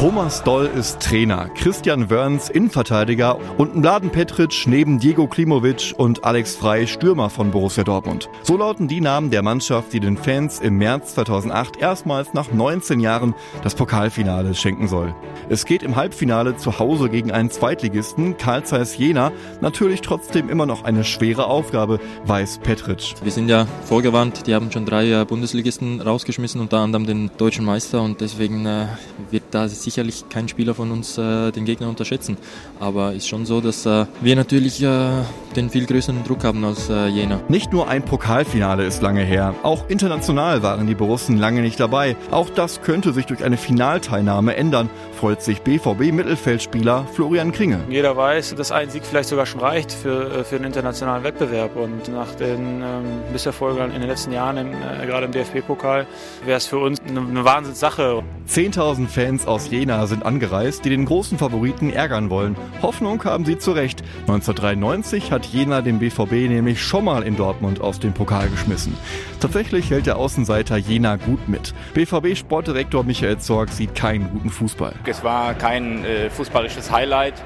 [0.00, 6.56] Thomas Doll ist Trainer, Christian Wörns Innenverteidiger und Mladen Petric neben Diego Klimovic und Alex
[6.56, 8.30] Frey Stürmer von Borussia Dortmund.
[8.42, 12.98] So lauten die Namen der Mannschaft, die den Fans im März 2008 erstmals nach 19
[13.00, 15.14] Jahren das Pokalfinale schenken soll.
[15.50, 20.64] Es geht im Halbfinale zu Hause gegen einen Zweitligisten, Karl Zeiss Jena, natürlich trotzdem immer
[20.64, 23.16] noch eine schwere Aufgabe, weiß Petric.
[23.22, 27.66] Wir sind ja vorgewarnt, die haben schon drei äh, Bundesligisten rausgeschmissen, unter anderem den deutschen
[27.66, 28.86] Meister und deswegen äh,
[29.30, 32.36] wird da sicherlich kein Spieler von uns äh, den Gegner unterschätzen.
[32.78, 35.08] Aber ist schon so, dass äh, wir natürlich äh,
[35.56, 37.40] den viel größeren Druck haben als äh, Jena.
[37.48, 42.16] Nicht nur ein Pokalfinale ist lange her, auch international waren die Borussen lange nicht dabei.
[42.30, 47.80] Auch das könnte sich durch eine Finalteilnahme ändern, freut sich BVB-Mittelfeldspieler Florian Kringe.
[47.88, 51.76] Jeder weiß, dass ein Sieg vielleicht sogar schon reicht für, äh, für einen internationalen Wettbewerb.
[51.76, 56.06] Und nach den ähm, Misserfolgen in den letzten Jahren, im, äh, gerade im DFB-Pokal,
[56.44, 58.22] wäre es für uns eine, eine Wahnsinnssache.
[58.48, 62.54] 10.000 Fans aus Jena sind angereist, die den großen Favoriten ärgern wollen.
[62.82, 64.02] Hoffnung haben sie zu Recht.
[64.28, 68.94] 1993 hat Jena den BVB nämlich schon mal in Dortmund aus dem Pokal geschmissen.
[69.40, 71.72] Tatsächlich hält der Außenseiter Jena gut mit.
[71.94, 74.92] BVB-Sportdirektor Michael Zorg sieht keinen guten Fußball.
[75.06, 77.42] Es war kein äh, fußballisches Highlight.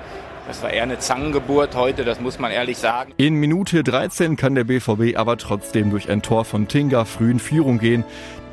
[0.49, 3.13] Das war eher eine Zangengeburt heute, das muss man ehrlich sagen.
[3.17, 7.39] In Minute 13 kann der BVB aber trotzdem durch ein Tor von Tinga früh in
[7.39, 8.05] Führung gehen.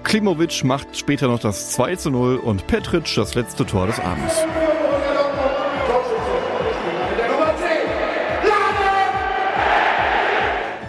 [0.04, 4.36] Klimovic macht später noch das 2 zu 0 und Petric das letzte Tor des Abends.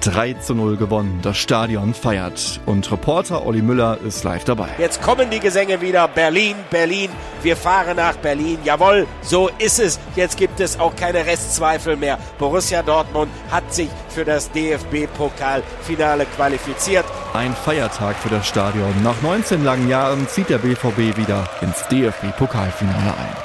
[0.02, 1.20] 3 zu 0 gewonnen.
[1.22, 2.60] Das Stadion feiert.
[2.66, 4.68] Und Reporter Olli Müller ist live dabei.
[4.78, 6.08] Jetzt kommen die Gesänge wieder.
[6.08, 7.10] Berlin, Berlin.
[7.42, 8.58] Wir fahren nach Berlin.
[8.64, 10.00] Jawohl, so ist es.
[10.16, 12.18] Jetzt gibt es auch keine Restzweifel mehr.
[12.38, 17.04] Borussia Dortmund hat sich für das DFB-Pokalfinale qualifiziert.
[17.34, 18.92] Ein Feiertag für das Stadion.
[19.02, 23.36] Nach 19 langen Jahren zieht der BVB wieder ins DFB-Pokalfinale ein.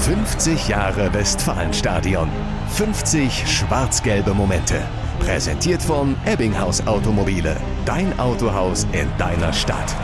[0.00, 2.30] 50 Jahre Westfalenstadion.
[2.70, 4.80] 50 schwarz-gelbe Momente.
[5.20, 7.58] Präsentiert von Ebbinghaus Automobile.
[7.84, 9.94] Dein Autohaus in deiner Stadt.